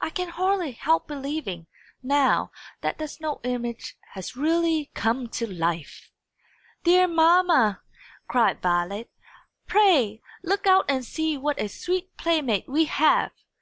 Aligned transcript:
I 0.00 0.08
can 0.08 0.30
hardly 0.30 0.72
help 0.72 1.06
believing, 1.06 1.66
now, 2.02 2.50
that 2.80 2.96
the 2.96 3.06
snow 3.06 3.42
image 3.44 3.94
has 4.14 4.34
really 4.34 4.90
come 4.94 5.28
to 5.36 5.46
life!" 5.46 6.10
"Dear 6.84 7.06
mamma!" 7.06 7.82
cried 8.26 8.62
Violet, 8.62 9.10
"pray 9.66 10.22
look 10.42 10.66
out 10.66 10.86
and 10.88 11.04
see 11.04 11.36
what 11.36 11.60
a 11.60 11.68
sweet 11.68 12.16
playmate 12.16 12.68
we 12.70 12.86
have!" 12.86 13.32